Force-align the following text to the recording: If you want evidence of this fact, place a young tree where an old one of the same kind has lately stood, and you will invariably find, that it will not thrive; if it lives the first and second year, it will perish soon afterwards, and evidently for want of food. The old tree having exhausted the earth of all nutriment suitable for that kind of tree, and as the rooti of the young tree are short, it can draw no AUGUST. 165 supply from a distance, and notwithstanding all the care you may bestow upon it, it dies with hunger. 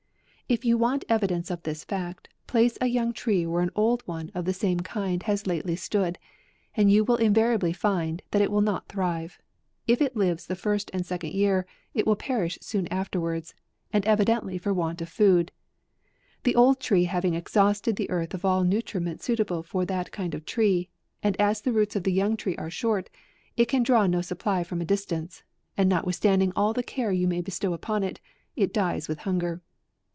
If 0.51 0.65
you 0.65 0.77
want 0.77 1.05
evidence 1.07 1.49
of 1.49 1.63
this 1.63 1.85
fact, 1.85 2.27
place 2.45 2.77
a 2.81 2.87
young 2.87 3.13
tree 3.13 3.45
where 3.45 3.61
an 3.63 3.69
old 3.73 4.01
one 4.05 4.29
of 4.35 4.43
the 4.43 4.51
same 4.53 4.81
kind 4.81 5.23
has 5.23 5.47
lately 5.47 5.77
stood, 5.77 6.19
and 6.75 6.91
you 6.91 7.05
will 7.05 7.15
invariably 7.15 7.71
find, 7.71 8.21
that 8.31 8.41
it 8.41 8.51
will 8.51 8.59
not 8.59 8.89
thrive; 8.89 9.39
if 9.87 10.01
it 10.01 10.17
lives 10.17 10.45
the 10.45 10.57
first 10.57 10.91
and 10.93 11.05
second 11.05 11.31
year, 11.31 11.65
it 11.93 12.05
will 12.05 12.17
perish 12.17 12.57
soon 12.59 12.85
afterwards, 12.87 13.55
and 13.93 14.05
evidently 14.05 14.57
for 14.57 14.73
want 14.73 15.01
of 15.01 15.07
food. 15.07 15.53
The 16.43 16.55
old 16.57 16.81
tree 16.81 17.05
having 17.05 17.33
exhausted 17.33 17.95
the 17.95 18.09
earth 18.09 18.33
of 18.33 18.43
all 18.43 18.65
nutriment 18.65 19.21
suitable 19.21 19.63
for 19.63 19.85
that 19.85 20.11
kind 20.11 20.35
of 20.35 20.43
tree, 20.43 20.89
and 21.23 21.39
as 21.39 21.61
the 21.61 21.71
rooti 21.71 21.95
of 21.95 22.03
the 22.03 22.11
young 22.11 22.35
tree 22.35 22.57
are 22.57 22.69
short, 22.69 23.09
it 23.55 23.69
can 23.69 23.83
draw 23.83 24.05
no 24.05 24.17
AUGUST. 24.17 24.31
165 24.31 24.37
supply 24.37 24.63
from 24.67 24.81
a 24.81 24.85
distance, 24.85 25.43
and 25.77 25.87
notwithstanding 25.87 26.51
all 26.57 26.73
the 26.73 26.83
care 26.83 27.13
you 27.13 27.29
may 27.29 27.39
bestow 27.39 27.71
upon 27.73 28.03
it, 28.03 28.19
it 28.57 28.73
dies 28.73 29.07
with 29.07 29.19
hunger. 29.19 29.61